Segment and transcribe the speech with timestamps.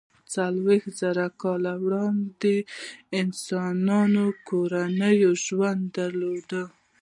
[0.33, 2.55] څلویښت زره کاله وړاندې
[3.21, 6.49] انسانانو کورنی ژوند درلود.